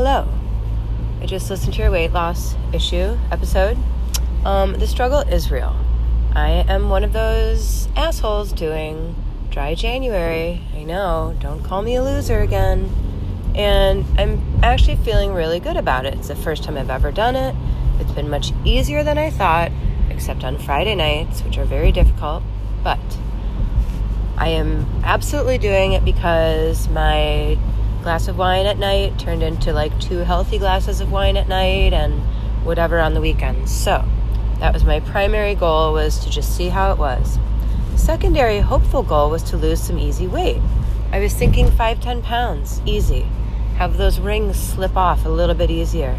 Hello. 0.00 0.28
I 1.20 1.26
just 1.26 1.50
listened 1.50 1.74
to 1.74 1.82
your 1.82 1.90
weight 1.90 2.12
loss 2.12 2.54
issue 2.72 3.18
episode. 3.32 3.76
Um, 4.44 4.74
the 4.74 4.86
struggle 4.86 5.22
is 5.22 5.50
real. 5.50 5.74
I 6.36 6.64
am 6.68 6.88
one 6.88 7.02
of 7.02 7.12
those 7.12 7.88
assholes 7.96 8.52
doing 8.52 9.16
dry 9.50 9.74
January. 9.74 10.62
I 10.72 10.84
know, 10.84 11.36
don't 11.40 11.64
call 11.64 11.82
me 11.82 11.96
a 11.96 12.04
loser 12.04 12.38
again. 12.38 12.88
And 13.56 14.04
I'm 14.16 14.40
actually 14.62 14.94
feeling 14.98 15.34
really 15.34 15.58
good 15.58 15.76
about 15.76 16.06
it. 16.06 16.14
It's 16.14 16.28
the 16.28 16.36
first 16.36 16.62
time 16.62 16.76
I've 16.76 16.90
ever 16.90 17.10
done 17.10 17.34
it. 17.34 17.56
It's 17.98 18.12
been 18.12 18.30
much 18.30 18.52
easier 18.64 19.02
than 19.02 19.18
I 19.18 19.30
thought, 19.30 19.72
except 20.10 20.44
on 20.44 20.58
Friday 20.58 20.94
nights, 20.94 21.42
which 21.42 21.58
are 21.58 21.64
very 21.64 21.90
difficult. 21.90 22.44
But 22.84 23.00
I 24.36 24.50
am 24.50 24.86
absolutely 25.02 25.58
doing 25.58 25.90
it 25.90 26.04
because 26.04 26.88
my 26.88 27.58
glass 28.02 28.28
of 28.28 28.38
wine 28.38 28.66
at 28.66 28.78
night 28.78 29.18
turned 29.18 29.42
into 29.42 29.72
like 29.72 29.98
two 30.00 30.18
healthy 30.18 30.58
glasses 30.58 31.00
of 31.00 31.10
wine 31.10 31.36
at 31.36 31.48
night 31.48 31.92
and 31.92 32.20
whatever 32.64 33.00
on 33.00 33.14
the 33.14 33.20
weekends. 33.20 33.72
So 33.72 34.04
that 34.60 34.72
was 34.72 34.84
my 34.84 35.00
primary 35.00 35.54
goal 35.54 35.92
was 35.92 36.18
to 36.20 36.30
just 36.30 36.56
see 36.56 36.68
how 36.68 36.92
it 36.92 36.98
was. 36.98 37.38
Secondary 37.96 38.60
hopeful 38.60 39.02
goal 39.02 39.30
was 39.30 39.42
to 39.44 39.56
lose 39.56 39.82
some 39.82 39.98
easy 39.98 40.26
weight. 40.26 40.60
I 41.12 41.20
was 41.20 41.34
thinking 41.34 41.70
five, 41.70 42.00
ten 42.00 42.22
pounds, 42.22 42.80
easy. 42.84 43.22
Have 43.76 43.96
those 43.96 44.18
rings 44.20 44.58
slip 44.58 44.96
off 44.96 45.24
a 45.24 45.28
little 45.28 45.54
bit 45.54 45.70
easier. 45.70 46.18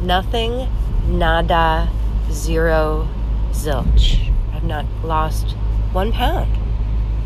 Nothing, 0.00 0.68
nada, 1.06 1.90
zero, 2.30 3.08
zilch. 3.50 4.32
I've 4.52 4.64
not 4.64 4.86
lost 5.02 5.52
one 5.92 6.12
pound. 6.12 6.56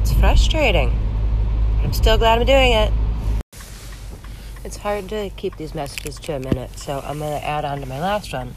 It's 0.01 0.13
frustrating. 0.13 0.99
I'm 1.83 1.93
still 1.93 2.19
glad 2.19 2.39
I'm 2.39 2.47
doing 2.47 2.73
it. 2.73 2.93
It's 4.63 4.77
hard 4.77 5.09
to 5.09 5.31
keep 5.31 5.57
these 5.57 5.75
messages 5.75 6.19
to 6.21 6.37
a 6.37 6.39
minute, 6.39 6.79
so 6.79 7.03
I'm 7.07 7.19
going 7.19 7.41
to 7.41 7.47
add 7.47 7.65
on 7.65 7.81
to 7.81 7.87
my 7.87 7.99
last 7.99 8.31
one. 8.31 8.55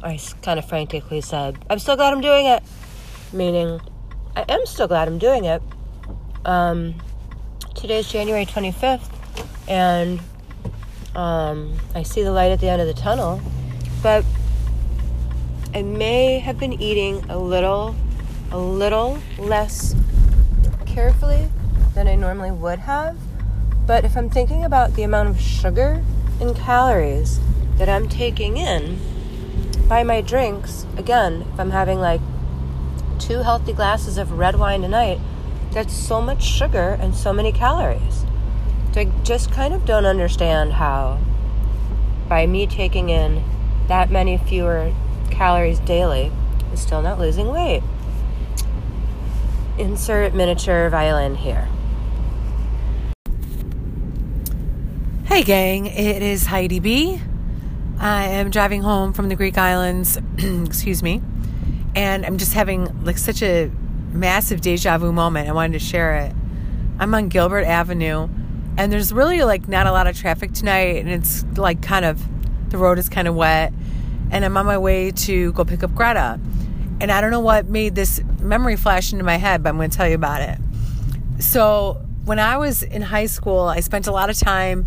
I 0.00 0.20
kind 0.42 0.60
of 0.60 0.68
frantically 0.68 1.20
said, 1.22 1.58
I'm 1.68 1.80
still 1.80 1.96
glad 1.96 2.12
I'm 2.12 2.20
doing 2.20 2.46
it. 2.46 2.62
Meaning, 3.32 3.80
I 4.36 4.44
am 4.48 4.64
still 4.64 4.86
glad 4.86 5.08
I'm 5.08 5.18
doing 5.18 5.44
it. 5.44 5.60
Um, 6.44 6.94
today's 7.74 8.08
January 8.08 8.46
25th, 8.46 9.10
and 9.66 10.20
um, 11.16 11.74
I 11.96 12.04
see 12.04 12.22
the 12.22 12.30
light 12.30 12.52
at 12.52 12.60
the 12.60 12.68
end 12.68 12.80
of 12.80 12.86
the 12.86 12.94
tunnel, 12.94 13.40
but 14.04 14.24
I 15.74 15.82
may 15.82 16.38
have 16.38 16.60
been 16.60 16.80
eating 16.80 17.28
a 17.28 17.36
little, 17.36 17.96
a 18.52 18.58
little 18.58 19.18
less 19.36 19.96
carefully 20.86 21.50
than 21.96 22.06
I 22.06 22.14
normally 22.14 22.52
would 22.52 22.78
have. 22.78 23.18
But 23.88 24.04
if 24.04 24.18
I'm 24.18 24.28
thinking 24.28 24.64
about 24.64 24.94
the 24.94 25.02
amount 25.02 25.30
of 25.30 25.40
sugar 25.40 26.04
and 26.42 26.54
calories 26.54 27.40
that 27.78 27.88
I'm 27.88 28.06
taking 28.06 28.58
in 28.58 28.98
by 29.88 30.04
my 30.04 30.20
drinks, 30.20 30.84
again, 30.98 31.46
if 31.54 31.58
I'm 31.58 31.70
having 31.70 31.98
like 31.98 32.20
two 33.18 33.38
healthy 33.38 33.72
glasses 33.72 34.18
of 34.18 34.32
red 34.32 34.56
wine 34.56 34.84
a 34.84 34.88
night, 34.88 35.18
that's 35.72 35.94
so 35.94 36.20
much 36.20 36.44
sugar 36.44 36.98
and 37.00 37.14
so 37.14 37.32
many 37.32 37.50
calories. 37.50 38.26
So 38.92 39.00
I 39.00 39.04
just 39.24 39.50
kind 39.50 39.72
of 39.72 39.86
don't 39.86 40.04
understand 40.04 40.74
how, 40.74 41.18
by 42.28 42.46
me 42.46 42.66
taking 42.66 43.08
in 43.08 43.42
that 43.88 44.10
many 44.10 44.36
fewer 44.36 44.92
calories 45.30 45.78
daily, 45.80 46.30
I'm 46.68 46.76
still 46.76 47.00
not 47.00 47.18
losing 47.18 47.48
weight 47.48 47.82
insert 49.78 50.34
miniature 50.34 50.90
violin 50.90 51.36
here. 51.36 51.68
Hey, 55.38 55.44
gang, 55.44 55.86
it 55.86 56.20
is 56.20 56.46
Heidi 56.46 56.80
B. 56.80 57.20
I 58.00 58.24
am 58.24 58.50
driving 58.50 58.82
home 58.82 59.12
from 59.12 59.28
the 59.28 59.36
Greek 59.36 59.56
islands, 59.56 60.18
excuse 60.36 61.00
me, 61.00 61.22
and 61.94 62.26
I'm 62.26 62.38
just 62.38 62.54
having 62.54 63.04
like 63.04 63.18
such 63.18 63.40
a 63.40 63.70
massive 64.10 64.60
deja 64.60 64.98
vu 64.98 65.12
moment. 65.12 65.48
I 65.48 65.52
wanted 65.52 65.74
to 65.74 65.78
share 65.78 66.16
it. 66.16 66.34
I'm 66.98 67.14
on 67.14 67.28
Gilbert 67.28 67.62
Avenue, 67.66 68.28
and 68.76 68.92
there's 68.92 69.12
really 69.12 69.44
like 69.44 69.68
not 69.68 69.86
a 69.86 69.92
lot 69.92 70.08
of 70.08 70.18
traffic 70.18 70.54
tonight, 70.54 70.96
and 70.96 71.08
it's 71.08 71.44
like 71.56 71.82
kind 71.82 72.04
of 72.04 72.20
the 72.70 72.76
road 72.76 72.98
is 72.98 73.08
kind 73.08 73.28
of 73.28 73.36
wet, 73.36 73.72
and 74.32 74.44
I'm 74.44 74.56
on 74.56 74.66
my 74.66 74.78
way 74.78 75.12
to 75.12 75.52
go 75.52 75.64
pick 75.64 75.84
up 75.84 75.94
Greta. 75.94 76.40
And 77.00 77.12
I 77.12 77.20
don't 77.20 77.30
know 77.30 77.38
what 77.38 77.68
made 77.68 77.94
this 77.94 78.20
memory 78.40 78.74
flash 78.74 79.12
into 79.12 79.24
my 79.24 79.36
head, 79.36 79.62
but 79.62 79.68
I'm 79.68 79.76
going 79.76 79.88
to 79.88 79.96
tell 79.96 80.08
you 80.08 80.16
about 80.16 80.42
it. 80.42 80.58
So, 81.38 82.04
when 82.24 82.40
I 82.40 82.56
was 82.56 82.82
in 82.82 83.02
high 83.02 83.26
school, 83.26 83.60
I 83.60 83.78
spent 83.78 84.08
a 84.08 84.12
lot 84.12 84.30
of 84.30 84.36
time 84.36 84.84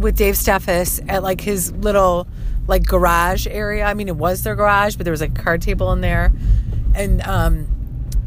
with 0.00 0.16
Dave 0.16 0.34
Steffes 0.34 1.04
at 1.08 1.22
like 1.22 1.40
his 1.40 1.72
little 1.72 2.26
like 2.66 2.86
garage 2.86 3.46
area. 3.46 3.84
I 3.84 3.94
mean, 3.94 4.08
it 4.08 4.16
was 4.16 4.42
their 4.42 4.54
garage, 4.54 4.96
but 4.96 5.04
there 5.04 5.12
was 5.12 5.20
like 5.20 5.38
a 5.38 5.42
card 5.42 5.62
table 5.62 5.92
in 5.92 6.00
there. 6.00 6.32
And, 6.94 7.20
um, 7.22 7.66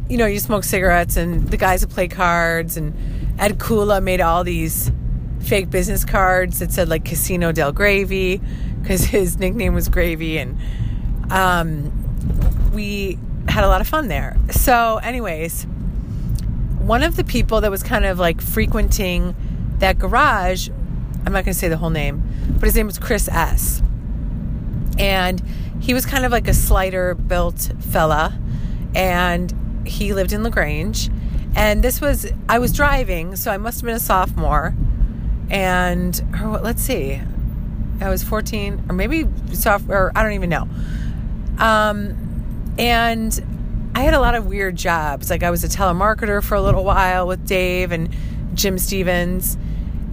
you 0.10 0.18
know, 0.18 0.26
you 0.26 0.40
smoke 0.40 0.64
cigarettes 0.64 1.18
and 1.18 1.50
the 1.50 1.58
guys 1.58 1.86
would 1.86 1.94
play 1.94 2.08
cards. 2.08 2.78
And 2.78 2.94
Ed 3.40 3.58
Kula 3.58 4.02
made 4.04 4.22
all 4.22 4.44
these 4.44 4.92
fake 5.40 5.70
business 5.70 6.06
cards 6.06 6.60
that 6.60 6.72
said 6.72 6.90
like 6.90 7.04
Casino 7.06 7.52
del 7.52 7.72
Gravy 7.72 8.40
because 8.82 9.06
his 9.06 9.38
nickname 9.40 9.74
was 9.74 9.90
Gravy. 9.90 10.38
And, 10.38 10.58
um, 11.32 11.92
we 12.74 13.18
had 13.48 13.64
a 13.64 13.68
lot 13.68 13.82
of 13.82 13.88
fun 13.88 14.08
there. 14.08 14.38
So, 14.52 15.00
anyways, 15.04 15.64
one 16.80 17.04
of 17.04 17.16
the 17.16 17.24
people 17.24 17.62
that 17.62 17.72
was 17.72 17.84
kind 17.84 18.06
of 18.06 18.20
like 18.20 18.42
frequenting 18.42 19.36
that 19.80 20.00
garage, 20.00 20.70
I'm 21.26 21.32
not 21.32 21.46
going 21.46 21.54
to 21.54 21.60
say 21.60 21.70
the 21.70 21.78
whole 21.78 21.90
name, 21.90 22.24
but 22.60 22.64
his 22.64 22.76
name 22.76 22.88
was 22.88 23.00
Chris 23.00 23.28
S. 23.28 23.82
And 24.98 25.42
he 25.80 25.94
was 25.94 26.06
kind 26.06 26.26
of 26.26 26.32
like 26.32 26.48
a 26.48 26.54
slider 26.54 27.16
built 27.16 27.72
fella. 27.80 28.38
And 28.94 29.84
he 29.86 30.14
lived 30.14 30.34
in 30.34 30.44
LaGrange. 30.44 31.10
And 31.56 31.84
this 31.84 32.02
was, 32.02 32.32
I 32.50 32.60
was 32.60 32.74
driving, 32.74 33.36
so 33.36 33.52
I 33.52 33.58
must 33.58 33.82
have 33.82 33.86
been 33.86 33.96
a 33.96 34.00
sophomore. 34.00 34.76
And, 35.50 36.22
or 36.42 36.60
let's 36.60 36.82
see, 36.82 37.22
I 38.02 38.10
was 38.10 38.24
14, 38.24 38.86
or 38.90 38.96
maybe 38.96 39.28
sophomore, 39.54 40.12
I 40.16 40.24
don't 40.24 40.34
even 40.34 40.50
know. 40.50 40.68
Um, 41.58 42.74
and 42.78 43.92
I 43.96 44.02
had 44.02 44.14
a 44.14 44.20
lot 44.20 44.36
of 44.36 44.48
weird 44.48 44.76
jobs. 44.76 45.30
Like 45.30 45.44
I 45.44 45.52
was 45.52 45.64
a 45.64 45.68
telemarketer 45.68 46.44
for 46.44 46.56
a 46.56 46.62
little 46.62 46.84
while 46.84 47.28
with 47.28 47.46
Dave 47.46 47.92
and 47.92 48.10
Jim 48.56 48.78
Stevens 48.78 49.58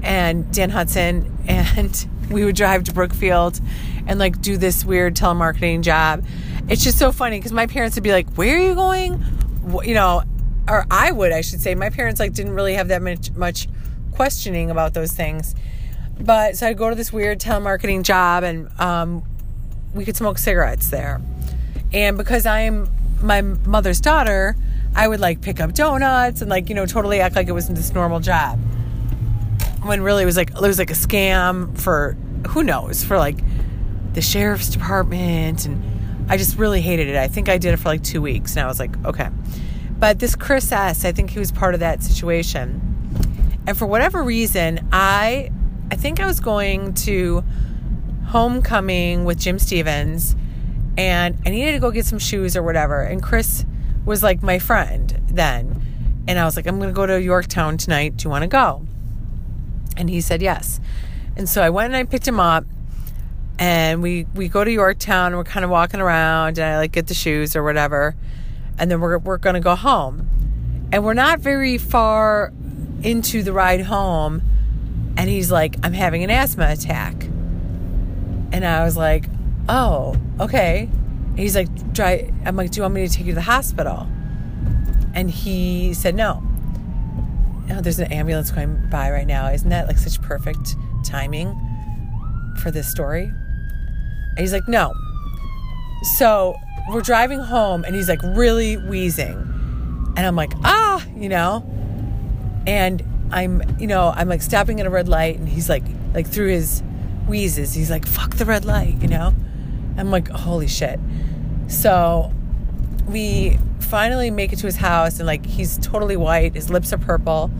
and 0.02 0.52
Dan 0.52 0.70
Hudson. 0.70 1.36
And 1.48 2.06
we 2.30 2.44
would 2.44 2.56
drive 2.56 2.84
to 2.84 2.92
Brookfield 2.92 3.60
and 4.06 4.18
like 4.18 4.40
do 4.40 4.56
this 4.56 4.84
weird 4.84 5.16
telemarketing 5.16 5.82
job. 5.82 6.24
It's 6.68 6.84
just 6.84 6.98
so 6.98 7.12
funny 7.12 7.38
because 7.38 7.52
my 7.52 7.66
parents 7.66 7.96
would 7.96 8.04
be 8.04 8.12
like, 8.12 8.32
Where 8.34 8.56
are 8.56 8.60
you 8.60 8.74
going? 8.74 9.22
You 9.84 9.94
know, 9.94 10.22
or 10.68 10.86
I 10.90 11.12
would, 11.12 11.32
I 11.32 11.40
should 11.40 11.60
say. 11.60 11.74
My 11.74 11.90
parents 11.90 12.20
like 12.20 12.32
didn't 12.32 12.54
really 12.54 12.74
have 12.74 12.88
that 12.88 13.02
much, 13.02 13.32
much 13.32 13.68
questioning 14.12 14.70
about 14.70 14.94
those 14.94 15.12
things. 15.12 15.54
But 16.20 16.56
so 16.56 16.66
I'd 16.66 16.76
go 16.76 16.90
to 16.90 16.96
this 16.96 17.12
weird 17.12 17.40
telemarketing 17.40 18.02
job 18.02 18.44
and 18.44 18.68
um, 18.80 19.22
we 19.94 20.04
could 20.04 20.16
smoke 20.16 20.38
cigarettes 20.38 20.90
there. 20.90 21.20
And 21.92 22.16
because 22.16 22.46
I 22.46 22.60
am 22.60 22.88
my 23.22 23.42
mother's 23.42 24.00
daughter, 24.00 24.56
I 24.94 25.08
would 25.08 25.20
like 25.20 25.40
pick 25.40 25.60
up 25.60 25.72
donuts 25.72 26.40
and 26.40 26.50
like, 26.50 26.68
you 26.68 26.74
know, 26.74 26.86
totally 26.86 27.20
act 27.20 27.36
like 27.36 27.48
it 27.48 27.52
was 27.52 27.68
this 27.68 27.92
normal 27.92 28.20
job. 28.20 28.58
When 29.82 30.02
really 30.02 30.22
it 30.22 30.26
was 30.26 30.36
like 30.36 30.50
it 30.50 30.60
was 30.60 30.78
like 30.78 30.90
a 30.90 30.94
scam 30.94 31.76
for 31.78 32.16
who 32.48 32.62
knows, 32.62 33.02
for 33.02 33.18
like 33.18 33.38
the 34.12 34.20
sheriff's 34.20 34.68
department 34.68 35.66
and 35.66 36.30
I 36.30 36.36
just 36.36 36.58
really 36.58 36.80
hated 36.80 37.08
it. 37.08 37.16
I 37.16 37.28
think 37.28 37.48
I 37.48 37.58
did 37.58 37.74
it 37.74 37.78
for 37.78 37.88
like 37.88 38.02
2 38.02 38.20
weeks 38.20 38.56
and 38.56 38.64
I 38.64 38.66
was 38.66 38.78
like, 38.78 38.96
okay. 39.04 39.28
But 39.98 40.18
this 40.18 40.34
Chris 40.36 40.70
S, 40.70 41.04
I 41.04 41.12
think 41.12 41.30
he 41.30 41.38
was 41.38 41.52
part 41.52 41.74
of 41.74 41.80
that 41.80 42.02
situation. 42.02 42.80
And 43.66 43.76
for 43.76 43.86
whatever 43.86 44.22
reason, 44.22 44.88
I 44.92 45.50
I 45.90 45.96
think 45.96 46.20
I 46.20 46.26
was 46.26 46.40
going 46.40 46.94
to 46.94 47.42
homecoming 48.26 49.24
with 49.24 49.38
Jim 49.38 49.58
Stevens 49.58 50.36
and 50.96 51.36
I 51.44 51.50
needed 51.50 51.72
to 51.72 51.78
go 51.78 51.90
get 51.90 52.06
some 52.06 52.18
shoes 52.18 52.56
or 52.56 52.62
whatever. 52.62 53.02
And 53.02 53.22
Chris 53.22 53.64
was 54.04 54.22
like 54.22 54.42
my 54.42 54.58
friend 54.58 55.20
then. 55.28 56.24
And 56.28 56.38
I 56.38 56.44
was 56.44 56.54
like, 56.54 56.66
I'm 56.66 56.78
going 56.78 56.90
to 56.90 56.94
go 56.94 57.06
to 57.06 57.20
Yorktown 57.20 57.76
tonight. 57.76 58.16
Do 58.18 58.24
you 58.24 58.30
want 58.30 58.42
to 58.42 58.48
go? 58.48 58.86
And 60.00 60.08
he 60.08 60.22
said 60.22 60.40
yes. 60.40 60.80
And 61.36 61.46
so 61.46 61.62
I 61.62 61.68
went 61.68 61.92
and 61.92 61.96
I 61.96 62.04
picked 62.04 62.26
him 62.26 62.40
up. 62.40 62.64
And 63.58 64.02
we, 64.02 64.26
we 64.34 64.48
go 64.48 64.64
to 64.64 64.70
Yorktown 64.70 65.26
and 65.26 65.36
we're 65.36 65.44
kind 65.44 65.62
of 65.62 65.70
walking 65.70 66.00
around 66.00 66.58
and 66.58 66.66
I 66.66 66.78
like 66.78 66.92
get 66.92 67.08
the 67.08 67.14
shoes 67.14 67.54
or 67.54 67.62
whatever. 67.62 68.16
And 68.78 68.90
then 68.90 69.02
we're, 69.02 69.18
we're 69.18 69.36
going 69.36 69.54
to 69.54 69.60
go 69.60 69.74
home. 69.74 70.88
And 70.90 71.04
we're 71.04 71.12
not 71.12 71.40
very 71.40 71.76
far 71.76 72.50
into 73.02 73.42
the 73.42 73.52
ride 73.52 73.82
home. 73.82 74.40
And 75.18 75.28
he's 75.28 75.52
like, 75.52 75.76
I'm 75.82 75.92
having 75.92 76.24
an 76.24 76.30
asthma 76.30 76.70
attack. 76.70 77.24
And 78.52 78.64
I 78.64 78.82
was 78.82 78.96
like, 78.96 79.26
oh, 79.68 80.16
okay. 80.40 80.88
He's 81.36 81.54
like, 81.54 81.94
try. 81.94 82.32
I'm 82.46 82.56
like, 82.56 82.70
do 82.70 82.78
you 82.78 82.82
want 82.82 82.94
me 82.94 83.06
to 83.06 83.14
take 83.14 83.26
you 83.26 83.32
to 83.32 83.36
the 83.36 83.42
hospital? 83.42 84.08
And 85.12 85.30
he 85.30 85.92
said, 85.92 86.14
no. 86.14 86.42
Oh, 87.70 87.80
there's 87.80 87.98
an 87.98 88.12
ambulance 88.12 88.50
going 88.50 88.88
by 88.90 89.10
right 89.10 89.26
now. 89.26 89.48
Isn't 89.48 89.70
that 89.70 89.86
like 89.86 89.98
such 89.98 90.20
perfect 90.22 90.76
timing? 91.04 91.56
for 92.60 92.70
this 92.70 92.88
story? 92.88 93.24
And 93.24 94.38
he's 94.38 94.52
like, 94.52 94.68
No. 94.68 94.94
So 96.16 96.56
we're 96.90 97.02
driving 97.02 97.40
home 97.40 97.84
and 97.84 97.94
he's 97.94 98.08
like 98.08 98.22
really 98.22 98.76
wheezing. 98.76 99.36
And 100.16 100.20
I'm 100.20 100.36
like, 100.36 100.52
Ah, 100.62 101.04
you 101.16 101.28
know? 101.28 101.64
And 102.66 103.02
I'm, 103.32 103.62
you 103.78 103.86
know, 103.86 104.12
I'm 104.14 104.28
like 104.28 104.42
stopping 104.42 104.80
at 104.80 104.86
a 104.86 104.90
red 104.90 105.08
light 105.08 105.38
and 105.38 105.48
he's 105.48 105.68
like, 105.68 105.84
like 106.14 106.26
through 106.26 106.48
his 106.48 106.82
wheezes, 107.26 107.74
he's 107.74 107.90
like, 107.90 108.06
Fuck 108.06 108.36
the 108.36 108.44
red 108.44 108.64
light, 108.64 109.00
you 109.00 109.08
know? 109.08 109.34
I'm 109.96 110.10
like, 110.10 110.28
Holy 110.28 110.68
shit. 110.68 111.00
So 111.68 112.32
we 113.08 113.58
finally 113.90 114.30
make 114.30 114.52
it 114.52 114.56
to 114.56 114.66
his 114.66 114.76
house 114.76 115.18
and 115.18 115.26
like 115.26 115.44
he's 115.44 115.76
totally 115.78 116.16
white, 116.16 116.54
his 116.54 116.70
lips 116.70 116.92
are 116.92 116.98
purple. 116.98 117.50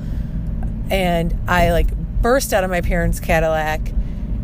And 0.89 1.37
I 1.49 1.73
like 1.73 1.95
burst 2.23 2.53
out 2.53 2.63
of 2.63 2.71
my 2.71 2.81
parents' 2.81 3.19
Cadillac 3.19 3.81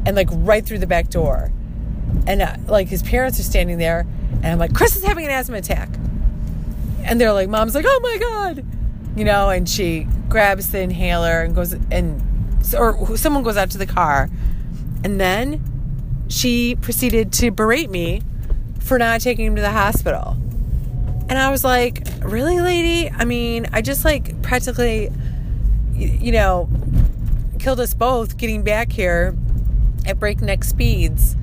and 0.04 0.16
like 0.16 0.28
right 0.32 0.66
through 0.66 0.78
the 0.78 0.86
back 0.86 1.08
door. 1.08 1.52
And 2.26 2.42
uh, 2.42 2.56
like 2.66 2.88
his 2.88 3.02
parents 3.02 3.38
are 3.38 3.44
standing 3.44 3.78
there 3.78 4.06
and 4.42 4.46
I'm 4.46 4.58
like, 4.58 4.74
Chris 4.74 4.96
is 4.96 5.04
having 5.04 5.24
an 5.24 5.30
asthma 5.30 5.58
attack. 5.58 5.88
And 7.04 7.20
they're 7.20 7.32
like, 7.32 7.48
Mom's 7.48 7.74
like, 7.74 7.86
oh 7.88 8.00
my 8.02 8.18
God. 8.18 8.66
You 9.16 9.24
know, 9.24 9.48
and 9.48 9.68
she 9.68 10.08
grabs 10.28 10.72
the 10.72 10.80
inhaler 10.80 11.42
and 11.42 11.54
goes 11.54 11.72
and 11.72 12.20
or 12.76 13.16
someone 13.16 13.44
goes 13.44 13.56
out 13.56 13.70
to 13.70 13.78
the 13.78 13.86
car. 13.86 14.28
And 15.04 15.20
then 15.20 15.62
she 16.28 16.74
proceeded 16.74 17.32
to 17.34 17.52
berate 17.52 17.90
me 17.90 18.22
for 18.80 18.98
not 18.98 19.20
taking 19.20 19.46
him 19.46 19.54
to 19.54 19.62
the 19.62 19.70
hospital. 19.70 20.36
And 21.28 21.38
I 21.38 21.50
was 21.50 21.64
like, 21.64 22.06
really, 22.20 22.60
lady? 22.60 23.10
I 23.10 23.24
mean, 23.24 23.66
I 23.72 23.82
just 23.82 24.04
like 24.04 24.40
practically, 24.42 25.10
you 25.92 26.32
know, 26.32 26.68
killed 27.58 27.80
us 27.80 27.94
both 27.94 28.36
getting 28.36 28.62
back 28.62 28.92
here 28.92 29.36
at 30.06 30.20
breakneck 30.20 30.62
speeds 30.62 31.36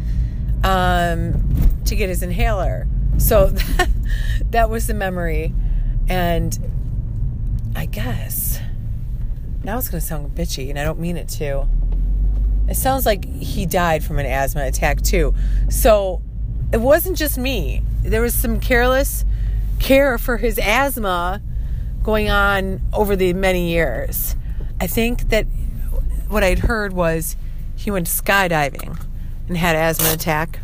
um, 0.64 1.82
to 1.86 1.96
get 1.96 2.10
his 2.10 2.24
inhaler. 2.24 2.88
So 3.18 3.48
that, 3.48 3.90
that 4.52 4.70
was 4.70 4.88
the 4.88 4.94
memory. 4.94 5.54
And 6.08 6.58
I 7.76 7.86
guess 7.86 8.60
now 9.64 9.78
it's 9.78 9.90
going 9.90 10.02
to 10.02 10.06
sound 10.06 10.36
bitchy, 10.36 10.70
and 10.70 10.78
I 10.78 10.84
don't 10.84 11.00
mean 11.00 11.18
it 11.18 11.30
to. 11.30 11.68
It 12.68 12.76
sounds 12.76 13.06
like 13.06 13.26
he 13.26 13.66
died 13.66 14.04
from 14.04 14.20
an 14.20 14.26
asthma 14.26 14.66
attack, 14.66 15.02
too. 15.02 15.34
So 15.70 16.22
it 16.72 16.80
wasn't 16.82 17.18
just 17.18 17.38
me. 17.38 17.82
There 18.02 18.22
was 18.22 18.34
some 18.34 18.60
careless 18.60 19.26
care 19.80 20.18
for 20.18 20.38
his 20.38 20.60
asthma 20.60 21.42
going 22.04 22.30
on 22.30 22.82
over 22.94 23.16
the 23.16 23.34
many 23.34 23.72
years. 23.72 24.36
I 24.80 24.88
think 24.88 25.30
that 25.30 25.46
what 26.28 26.44
I'd 26.44 26.60
heard 26.60 26.94
was 26.94 27.36
he 27.76 27.92
went 27.92 28.08
skydiving 28.08 29.00
and 29.48 29.58
had 29.58 29.76
asthma 29.76 30.14
attack 30.14 30.60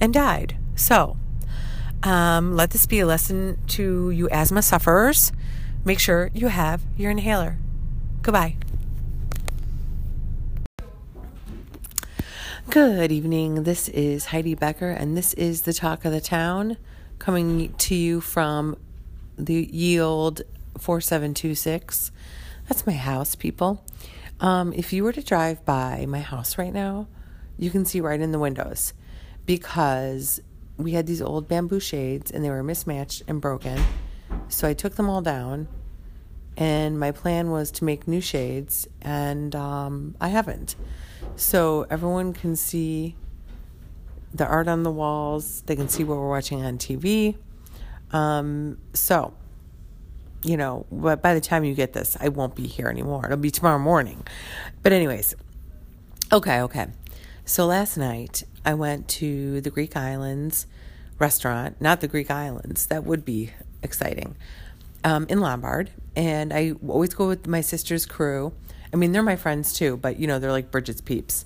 and 0.00 0.12
died. 0.12 0.56
So, 0.74 1.16
um, 2.02 2.56
let 2.56 2.70
this 2.70 2.86
be 2.86 3.00
a 3.00 3.06
lesson 3.06 3.58
to 3.68 4.10
you 4.10 4.28
asthma 4.30 4.62
sufferers. 4.62 5.32
Make 5.84 5.98
sure 5.98 6.30
you 6.34 6.48
have 6.48 6.82
your 6.96 7.10
inhaler. 7.10 7.58
Goodbye. 8.22 8.56
Good 12.70 13.12
evening. 13.12 13.64
This 13.64 13.88
is 13.88 14.26
Heidi 14.26 14.54
Becker, 14.54 14.90
and 14.90 15.16
this 15.16 15.34
is 15.34 15.62
the 15.62 15.72
talk 15.72 16.04
of 16.04 16.12
the 16.12 16.20
town 16.20 16.76
coming 17.22 17.72
to 17.74 17.94
you 17.94 18.20
from 18.20 18.76
the 19.38 19.68
Yield 19.72 20.42
4726. 20.76 22.10
That's 22.68 22.84
my 22.84 22.94
house, 22.94 23.36
people. 23.36 23.84
Um, 24.40 24.72
if 24.72 24.92
you 24.92 25.04
were 25.04 25.12
to 25.12 25.22
drive 25.22 25.64
by 25.64 26.04
my 26.06 26.18
house 26.18 26.58
right 26.58 26.72
now, 26.72 27.06
you 27.56 27.70
can 27.70 27.84
see 27.84 28.00
right 28.00 28.20
in 28.20 28.32
the 28.32 28.40
windows 28.40 28.92
because 29.46 30.40
we 30.76 30.94
had 30.94 31.06
these 31.06 31.22
old 31.22 31.46
bamboo 31.46 31.78
shades 31.78 32.32
and 32.32 32.44
they 32.44 32.50
were 32.50 32.64
mismatched 32.64 33.22
and 33.28 33.40
broken. 33.40 33.80
So 34.48 34.66
I 34.66 34.74
took 34.74 34.96
them 34.96 35.08
all 35.08 35.22
down, 35.22 35.68
and 36.56 36.98
my 36.98 37.12
plan 37.12 37.52
was 37.52 37.70
to 37.72 37.84
make 37.84 38.08
new 38.08 38.20
shades, 38.20 38.88
and 39.00 39.54
um, 39.54 40.16
I 40.20 40.26
haven't. 40.26 40.74
So 41.36 41.86
everyone 41.88 42.32
can 42.32 42.56
see 42.56 43.14
the 44.34 44.46
art 44.46 44.68
on 44.68 44.82
the 44.82 44.90
walls. 44.90 45.62
They 45.62 45.76
can 45.76 45.88
see 45.88 46.04
what 46.04 46.18
we're 46.18 46.28
watching 46.28 46.64
on 46.64 46.78
TV. 46.78 47.36
Um, 48.12 48.78
so, 48.92 49.34
you 50.42 50.56
know, 50.56 50.86
but 50.90 51.22
by 51.22 51.34
the 51.34 51.40
time 51.40 51.64
you 51.64 51.74
get 51.74 51.92
this, 51.92 52.16
I 52.20 52.28
won't 52.28 52.54
be 52.54 52.66
here 52.66 52.88
anymore. 52.88 53.26
It'll 53.26 53.36
be 53.36 53.50
tomorrow 53.50 53.78
morning. 53.78 54.24
But, 54.82 54.92
anyways, 54.92 55.34
okay, 56.32 56.60
okay. 56.62 56.88
So 57.44 57.66
last 57.66 57.96
night 57.96 58.44
I 58.64 58.74
went 58.74 59.08
to 59.08 59.60
the 59.60 59.70
Greek 59.70 59.96
Islands 59.96 60.66
restaurant, 61.18 61.80
not 61.80 62.00
the 62.00 62.08
Greek 62.08 62.30
Islands. 62.30 62.86
That 62.86 63.04
would 63.04 63.24
be 63.24 63.50
exciting. 63.82 64.36
Um, 65.04 65.26
in 65.28 65.40
Lombard, 65.40 65.90
and 66.14 66.52
I 66.52 66.74
always 66.86 67.12
go 67.12 67.26
with 67.26 67.48
my 67.48 67.60
sister's 67.60 68.06
crew. 68.06 68.52
I 68.92 68.96
mean, 68.96 69.10
they're 69.10 69.22
my 69.24 69.34
friends 69.34 69.72
too, 69.72 69.96
but 69.96 70.20
you 70.20 70.28
know, 70.28 70.38
they're 70.38 70.52
like 70.52 70.70
Bridget's 70.70 71.00
peeps. 71.00 71.44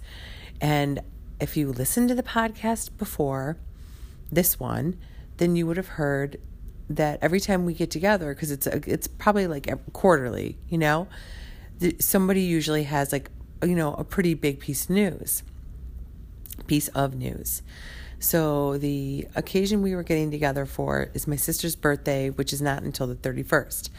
And 0.61 1.01
if 1.41 1.57
you 1.57 1.71
listened 1.73 2.09
to 2.09 2.15
the 2.15 2.23
podcast 2.23 2.97
before 2.97 3.59
this 4.31 4.59
one, 4.59 4.99
then 5.37 5.57
you 5.57 5.67
would 5.67 5.77
have 5.77 5.89
heard 5.89 6.39
that 6.89 7.19
every 7.21 7.41
time 7.41 7.65
we 7.65 7.75
get 7.75 7.91
together, 7.91 8.35
because 8.35 8.51
it's 8.51 8.67
a, 8.67 8.81
it's 8.87 9.07
probably 9.07 9.47
like 9.47 9.69
quarterly, 9.93 10.57
you 10.69 10.79
know, 10.79 11.09
somebody 11.99 12.43
usually 12.43 12.85
has 12.85 13.13
like 13.13 13.31
you 13.63 13.75
know 13.75 13.95
a 13.95 14.05
pretty 14.05 14.35
big 14.35 14.61
piece 14.61 14.85
of 14.85 14.91
news, 14.91 15.43
piece 16.67 16.89
of 16.89 17.15
news. 17.15 17.63
So 18.19 18.79
the 18.79 19.29
occasion 19.35 19.83
we 19.83 19.95
were 19.95 20.03
getting 20.03 20.31
together 20.31 20.65
for 20.65 21.11
is 21.13 21.27
my 21.27 21.37
sister's 21.37 21.77
birthday, 21.77 22.31
which 22.31 22.53
is 22.53 22.63
not 22.63 22.83
until 22.83 23.07
the 23.07 23.15
thirty 23.15 23.43
first. 23.43 23.91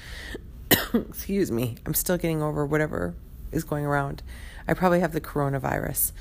Excuse 0.94 1.52
me, 1.52 1.76
I'm 1.86 1.94
still 1.94 2.18
getting 2.18 2.42
over 2.42 2.66
whatever 2.66 3.16
is 3.52 3.64
going 3.64 3.86
around. 3.86 4.24
I 4.68 4.74
probably 4.74 5.00
have 5.00 5.14
the 5.14 5.22
coronavirus. 5.22 6.12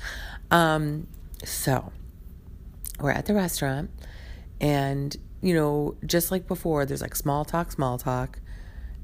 Um, 0.51 1.07
so 1.43 1.91
we're 2.99 3.11
at 3.11 3.25
the 3.25 3.33
restaurant, 3.33 3.91
and 4.59 5.15
you 5.41 5.53
know, 5.53 5.95
just 6.05 6.31
like 6.31 6.47
before, 6.47 6.85
there's 6.85 7.01
like 7.01 7.15
small 7.15 7.45
talk, 7.45 7.71
small 7.71 7.97
talk, 7.97 8.39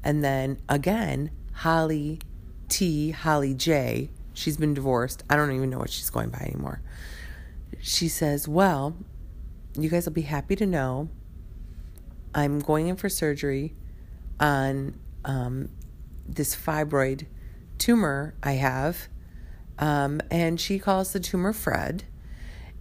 and 0.02 0.24
then 0.24 0.58
again, 0.68 1.30
Holly 1.52 2.20
T, 2.68 3.10
Holly 3.10 3.54
J. 3.54 4.10
She's 4.32 4.56
been 4.56 4.74
divorced. 4.74 5.22
I 5.30 5.36
don't 5.36 5.52
even 5.52 5.70
know 5.70 5.78
what 5.78 5.90
she's 5.90 6.10
going 6.10 6.30
by 6.30 6.38
anymore. 6.38 6.80
She 7.80 8.08
says, 8.08 8.48
"Well, 8.48 8.96
you 9.78 9.88
guys 9.88 10.06
will 10.06 10.12
be 10.12 10.22
happy 10.22 10.56
to 10.56 10.66
know 10.66 11.08
I'm 12.34 12.58
going 12.58 12.88
in 12.88 12.96
for 12.96 13.08
surgery 13.08 13.74
on 14.40 14.98
um, 15.24 15.68
this 16.26 16.54
fibroid 16.56 17.26
tumor 17.78 18.34
I 18.42 18.52
have 18.52 19.08
um, 19.78 20.20
and 20.30 20.60
she 20.60 20.78
calls 20.78 21.12
the 21.12 21.20
tumor 21.20 21.52
Fred. 21.52 22.04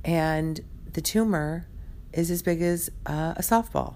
And 0.05 0.59
the 0.91 1.01
tumor 1.01 1.67
is 2.11 2.29
as 2.29 2.41
big 2.41 2.61
as 2.61 2.89
uh, 3.05 3.33
a 3.35 3.41
softball. 3.41 3.95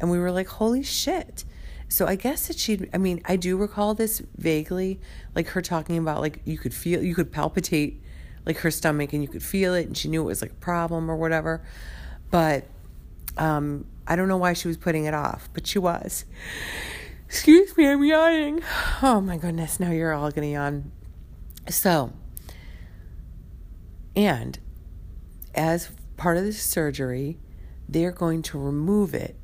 And 0.00 0.10
we 0.10 0.18
were 0.18 0.30
like, 0.30 0.48
holy 0.48 0.82
shit. 0.82 1.44
So 1.88 2.06
I 2.06 2.14
guess 2.14 2.48
that 2.48 2.58
she, 2.58 2.88
I 2.92 2.98
mean, 2.98 3.20
I 3.24 3.36
do 3.36 3.56
recall 3.56 3.94
this 3.94 4.22
vaguely, 4.36 5.00
like 5.34 5.48
her 5.48 5.62
talking 5.62 5.98
about 5.98 6.20
like 6.20 6.40
you 6.44 6.56
could 6.56 6.72
feel, 6.72 7.02
you 7.02 7.14
could 7.14 7.32
palpitate 7.32 8.02
like 8.46 8.58
her 8.58 8.70
stomach 8.70 9.12
and 9.12 9.22
you 9.22 9.28
could 9.28 9.42
feel 9.42 9.74
it 9.74 9.86
and 9.86 9.96
she 9.96 10.08
knew 10.08 10.22
it 10.22 10.26
was 10.26 10.42
like 10.42 10.52
a 10.52 10.56
problem 10.56 11.10
or 11.10 11.16
whatever. 11.16 11.62
But 12.30 12.66
um, 13.36 13.86
I 14.06 14.16
don't 14.16 14.28
know 14.28 14.36
why 14.36 14.52
she 14.52 14.68
was 14.68 14.76
putting 14.76 15.04
it 15.04 15.14
off, 15.14 15.48
but 15.52 15.66
she 15.66 15.78
was. 15.78 16.24
Excuse 17.30 17.76
me, 17.76 17.86
I'm 17.86 18.02
yawning. 18.02 18.60
Oh 19.04 19.20
my 19.20 19.36
goodness, 19.36 19.78
now 19.78 19.92
you're 19.92 20.12
all 20.12 20.32
gonna 20.32 20.48
yawn. 20.48 20.90
So, 21.68 22.12
and 24.16 24.58
as 25.54 25.92
part 26.16 26.38
of 26.38 26.42
the 26.42 26.52
surgery, 26.52 27.38
they're 27.88 28.10
going 28.10 28.42
to 28.42 28.58
remove 28.58 29.14
it 29.14 29.36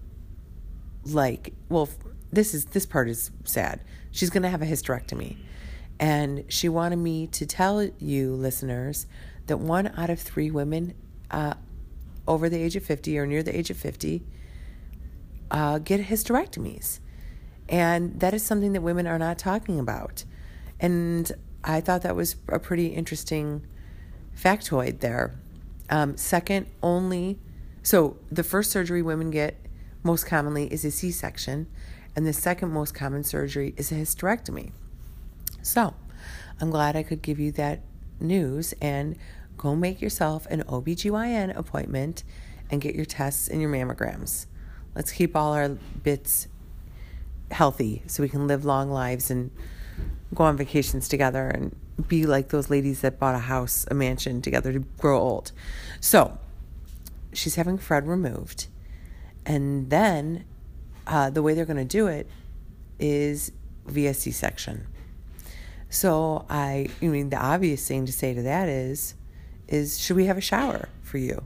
like, 1.04 1.54
well, 1.68 1.88
this 2.32 2.54
is 2.54 2.64
this 2.64 2.86
part 2.86 3.08
is 3.08 3.30
sad. 3.44 3.84
She's 4.10 4.30
going 4.30 4.42
to 4.42 4.48
have 4.50 4.62
a 4.62 4.66
hysterectomy. 4.66 5.36
And 6.00 6.44
she 6.48 6.68
wanted 6.68 6.96
me 6.96 7.28
to 7.28 7.46
tell 7.46 7.88
you 8.00 8.34
listeners 8.34 9.06
that 9.46 9.58
one 9.58 9.92
out 9.96 10.10
of 10.10 10.18
3 10.18 10.50
women 10.50 10.94
uh, 11.30 11.54
over 12.26 12.48
the 12.48 12.60
age 12.60 12.74
of 12.74 12.82
50 12.82 13.16
or 13.16 13.26
near 13.26 13.44
the 13.44 13.56
age 13.56 13.70
of 13.70 13.76
50 13.76 14.26
uh, 15.52 15.78
get 15.78 16.00
hysterectomies. 16.00 16.98
And 17.68 18.20
that 18.20 18.32
is 18.34 18.42
something 18.42 18.72
that 18.72 18.82
women 18.82 19.06
are 19.06 19.18
not 19.18 19.38
talking 19.38 19.78
about. 19.78 20.24
And 20.78 21.30
I 21.64 21.80
thought 21.80 22.02
that 22.02 22.14
was 22.14 22.36
a 22.48 22.58
pretty 22.58 22.88
interesting 22.88 23.66
factoid 24.36 25.00
there. 25.00 25.34
Um, 25.88 26.16
second, 26.16 26.66
only 26.82 27.38
so 27.82 28.16
the 28.32 28.42
first 28.42 28.72
surgery 28.72 29.00
women 29.00 29.30
get 29.30 29.56
most 30.02 30.26
commonly 30.26 30.72
is 30.72 30.84
a 30.84 30.90
C 30.90 31.12
section, 31.12 31.68
and 32.16 32.26
the 32.26 32.32
second 32.32 32.72
most 32.72 32.94
common 32.94 33.22
surgery 33.22 33.74
is 33.76 33.92
a 33.92 33.94
hysterectomy. 33.94 34.72
So 35.62 35.94
I'm 36.60 36.70
glad 36.70 36.96
I 36.96 37.04
could 37.04 37.22
give 37.22 37.38
you 37.38 37.52
that 37.52 37.82
news 38.18 38.74
and 38.80 39.16
go 39.56 39.76
make 39.76 40.00
yourself 40.00 40.46
an 40.46 40.64
OBGYN 40.64 41.56
appointment 41.56 42.24
and 42.70 42.80
get 42.80 42.96
your 42.96 43.04
tests 43.04 43.46
and 43.46 43.60
your 43.60 43.70
mammograms. 43.70 44.46
Let's 44.96 45.12
keep 45.12 45.36
all 45.36 45.52
our 45.52 45.68
bits 45.68 46.48
healthy 47.50 48.02
so 48.06 48.22
we 48.22 48.28
can 48.28 48.46
live 48.46 48.64
long 48.64 48.90
lives 48.90 49.30
and 49.30 49.50
go 50.34 50.44
on 50.44 50.56
vacations 50.56 51.08
together 51.08 51.48
and 51.48 51.74
be 52.08 52.26
like 52.26 52.48
those 52.48 52.68
ladies 52.68 53.00
that 53.00 53.18
bought 53.18 53.34
a 53.34 53.40
house, 53.40 53.86
a 53.90 53.94
mansion 53.94 54.42
together 54.42 54.72
to 54.72 54.80
grow 54.98 55.18
old. 55.18 55.52
So 56.00 56.38
she's 57.32 57.54
having 57.54 57.78
Fred 57.78 58.06
removed. 58.06 58.66
And 59.44 59.90
then 59.90 60.44
uh, 61.06 61.30
the 61.30 61.42
way 61.42 61.54
they're 61.54 61.64
going 61.64 61.76
to 61.76 61.84
do 61.84 62.06
it 62.06 62.28
is 62.98 63.52
via 63.86 64.12
C 64.12 64.30
section. 64.30 64.86
So 65.88 66.44
I, 66.50 66.88
I 67.00 67.06
mean, 67.06 67.30
the 67.30 67.38
obvious 67.38 67.86
thing 67.86 68.06
to 68.06 68.12
say 68.12 68.34
to 68.34 68.42
that 68.42 68.68
is, 68.68 69.14
is 69.68 69.98
should 69.98 70.16
we 70.16 70.26
have 70.26 70.36
a 70.36 70.42
shower 70.42 70.88
for 71.02 71.18
you? 71.18 71.44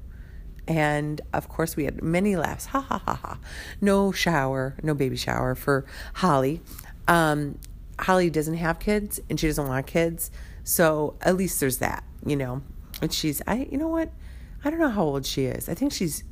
And 0.69 1.21
of 1.33 1.49
course, 1.49 1.77
we 1.77 1.85
had 1.85 2.03
many 2.03 2.37
laughs. 2.37 2.67
Ha 2.67 2.81
ha 2.81 2.99
ha 2.99 3.15
ha. 3.15 3.39
No 3.81 4.13
shower, 4.13 4.77
no 4.83 4.95
baby 4.95 5.17
shower 5.17 5.55
for 5.55 5.85
Holly. 6.15 6.61
Um, 7.09 7.59
Holly 7.99 8.31
doesn't 8.31 8.55
have 8.55 8.79
kids 8.79 9.21
and 9.29 9.39
she 9.39 9.47
doesn't 9.47 9.67
want 9.67 9.87
kids. 9.87 10.31
So 10.65 11.17
at 11.23 11.37
least 11.37 11.61
there's 11.61 11.79
that, 11.79 12.05
you 12.25 12.37
know. 12.37 12.63
And 13.03 13.13
she's, 13.13 13.43
I, 13.47 13.69
you 13.71 13.79
know 13.79 13.89
what? 13.89 14.11
I 14.65 14.71
don't 14.71 14.79
know 14.79 14.91
how 14.91 15.03
old 15.03 15.27
she 15.27 15.45
is. 15.45 15.69
I 15.69 15.75
think 15.75 15.93
she's 15.93 16.23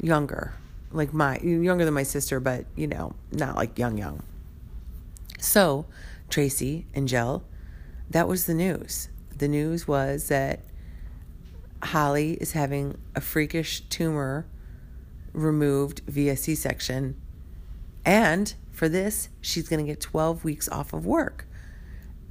younger, 0.00 0.54
like 0.92 1.12
my, 1.12 1.38
younger 1.40 1.84
than 1.84 1.94
my 1.94 2.04
sister, 2.04 2.40
but, 2.40 2.66
you 2.76 2.86
know, 2.86 3.14
not 3.32 3.56
like 3.56 3.78
young, 3.78 3.98
young. 3.98 4.22
So 5.40 5.86
Tracy 6.30 6.86
and 6.94 7.08
Jill, 7.08 7.44
that 8.10 8.28
was 8.28 8.46
the 8.46 8.54
news. 8.54 9.08
The 9.36 9.48
news 9.48 9.86
was 9.86 10.28
that 10.28 10.60
Holly 11.96 12.32
is 12.42 12.52
having 12.52 12.98
a 13.14 13.22
freakish 13.22 13.80
tumor 13.88 14.46
removed 15.32 16.02
via 16.06 16.36
C 16.36 16.54
section. 16.54 17.18
And 18.04 18.52
for 18.70 18.86
this, 18.86 19.30
she's 19.40 19.66
going 19.66 19.82
to 19.82 19.90
get 19.90 19.98
12 19.98 20.44
weeks 20.44 20.68
off 20.68 20.92
of 20.92 21.06
work. 21.06 21.46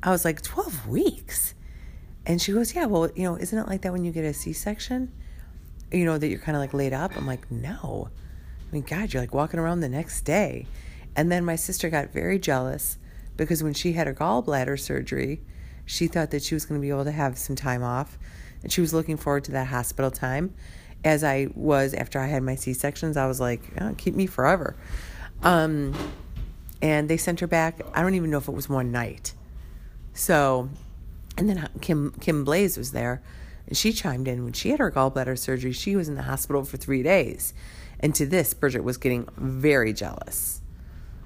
I 0.03 0.11
was 0.11 0.23
like, 0.23 0.43
12 0.43 0.87
weeks? 0.87 1.55
And 2.27 2.39
she 2.39 2.51
goes, 2.51 2.75
Yeah, 2.75 2.85
well, 2.85 3.09
you 3.15 3.23
know, 3.23 3.37
isn't 3.37 3.57
it 3.57 3.67
like 3.67 3.81
that 3.81 3.91
when 3.91 4.05
you 4.05 4.11
get 4.11 4.23
a 4.23 4.35
C 4.35 4.53
section? 4.53 5.11
You 5.91 6.05
know, 6.05 6.19
that 6.19 6.27
you're 6.27 6.37
kind 6.37 6.55
of 6.55 6.61
like 6.61 6.75
laid 6.75 6.93
up? 6.93 7.17
I'm 7.17 7.25
like, 7.25 7.49
No. 7.49 8.11
I 8.69 8.71
mean, 8.71 8.83
God, 8.83 9.15
you're 9.15 9.23
like 9.23 9.33
walking 9.33 9.59
around 9.59 9.79
the 9.79 9.89
next 9.89 10.21
day. 10.21 10.67
And 11.15 11.31
then 11.31 11.43
my 11.43 11.55
sister 11.55 11.89
got 11.89 12.13
very 12.13 12.37
jealous 12.37 12.99
because 13.35 13.63
when 13.63 13.73
she 13.73 13.93
had 13.93 14.05
her 14.05 14.13
gallbladder 14.13 14.79
surgery, 14.79 15.41
she 15.85 16.05
thought 16.05 16.29
that 16.29 16.43
she 16.43 16.53
was 16.53 16.65
going 16.65 16.79
to 16.79 16.85
be 16.85 16.91
able 16.91 17.05
to 17.05 17.11
have 17.11 17.39
some 17.39 17.55
time 17.55 17.81
off 17.81 18.19
and 18.65 18.73
she 18.73 18.81
was 18.81 18.95
looking 18.95 19.15
forward 19.15 19.43
to 19.43 19.51
that 19.51 19.67
hospital 19.67 20.09
time 20.09 20.51
as 21.03 21.23
I 21.23 21.49
was 21.53 21.93
after 21.93 22.19
I 22.19 22.25
had 22.25 22.41
my 22.41 22.55
C 22.55 22.73
sections. 22.73 23.15
I 23.15 23.27
was 23.27 23.39
like, 23.39 23.61
oh, 23.79 23.93
keep 23.95 24.15
me 24.15 24.25
forever. 24.25 24.75
Um, 25.43 25.93
and 26.81 27.07
they 27.07 27.17
sent 27.17 27.41
her 27.41 27.47
back. 27.47 27.79
I 27.93 28.01
don't 28.01 28.15
even 28.15 28.31
know 28.31 28.39
if 28.39 28.47
it 28.47 28.55
was 28.55 28.67
one 28.67 28.91
night. 28.91 29.35
So, 30.13 30.69
and 31.37 31.47
then 31.47 31.69
Kim 31.79 32.15
Kim 32.19 32.43
Blaze 32.43 32.75
was 32.75 32.91
there, 32.91 33.21
and 33.67 33.77
she 33.77 33.93
chimed 33.93 34.27
in 34.27 34.43
when 34.43 34.53
she 34.53 34.71
had 34.71 34.79
her 34.79 34.91
gallbladder 34.91 35.37
surgery. 35.37 35.71
She 35.71 35.95
was 35.95 36.09
in 36.09 36.15
the 36.15 36.23
hospital 36.23 36.65
for 36.65 36.77
three 36.77 37.03
days, 37.03 37.53
and 37.99 38.15
to 38.15 38.25
this, 38.25 38.55
Bridget 38.55 38.83
was 38.83 38.97
getting 38.97 39.27
very 39.37 39.93
jealous. 39.93 40.59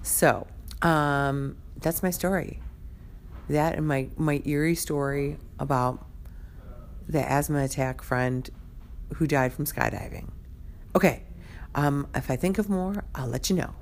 So, 0.02 0.46
um, 0.82 1.56
that's 1.80 2.04
my 2.04 2.10
story. 2.10 2.60
That 3.48 3.76
and 3.76 3.88
my 3.88 4.10
my 4.18 4.42
eerie 4.44 4.76
story 4.76 5.38
about 5.58 6.06
the 7.10 7.30
asthma 7.30 7.64
attack 7.64 8.04
friend 8.04 8.50
who 9.16 9.26
died 9.26 9.52
from 9.52 9.66
skydiving. 9.66 10.30
Okay, 10.96 11.24
um, 11.74 12.08
if 12.14 12.30
I 12.30 12.36
think 12.36 12.60
of 12.60 12.70
more, 12.70 13.04
I'll 13.16 13.28
let 13.28 13.50
you 13.50 13.56
know. 13.56 13.74